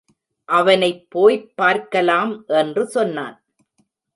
[0.45, 3.41] அவனைப் போய்ப் பார்க்கலாம் என்று சொன்னான்.